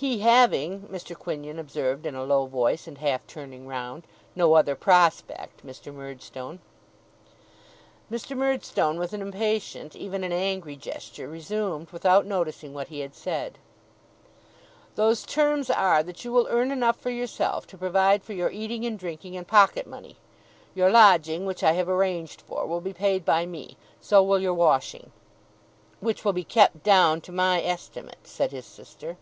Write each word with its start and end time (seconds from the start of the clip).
'He 0.00 0.20
having,' 0.20 0.82
Mr. 0.82 1.18
Quinion 1.18 1.58
observed 1.58 2.06
in 2.06 2.14
a 2.14 2.22
low 2.22 2.46
voice, 2.46 2.86
and 2.86 2.98
half 2.98 3.26
turning 3.26 3.66
round, 3.66 4.06
'no 4.36 4.54
other 4.54 4.76
prospect, 4.76 5.64
Murdstone.' 5.64 6.60
Mr. 8.08 8.36
Murdstone, 8.36 8.96
with 9.00 9.12
an 9.12 9.20
impatient, 9.20 9.96
even 9.96 10.22
an 10.22 10.30
angry 10.30 10.76
gesture, 10.76 11.26
resumed, 11.26 11.90
without 11.90 12.26
noticing 12.26 12.72
what 12.72 12.86
he 12.86 13.00
had 13.00 13.12
said: 13.16 13.58
'Those 14.94 15.24
terms 15.24 15.68
are, 15.68 16.04
that 16.04 16.24
you 16.24 16.30
will 16.32 16.46
earn 16.48 16.70
enough 16.70 17.00
for 17.00 17.10
yourself 17.10 17.66
to 17.66 17.76
provide 17.76 18.22
for 18.22 18.34
your 18.34 18.52
eating 18.52 18.86
and 18.86 19.00
drinking, 19.00 19.36
and 19.36 19.48
pocket 19.48 19.84
money. 19.84 20.14
Your 20.76 20.90
lodging 20.90 21.44
(which 21.44 21.64
I 21.64 21.72
have 21.72 21.88
arranged 21.88 22.40
for) 22.42 22.66
will 22.68 22.80
be 22.80 22.92
paid 22.92 23.24
by 23.24 23.46
me. 23.46 23.76
So 24.00 24.22
will 24.22 24.38
your 24.38 24.54
washing 24.54 25.10
''Which 26.00 26.24
will 26.24 26.32
be 26.32 26.44
kept 26.44 26.84
down 26.84 27.20
to 27.22 27.32
my 27.32 27.60
estimate,' 27.60 28.28
said 28.28 28.52
his 28.52 28.64
sister. 28.64 29.16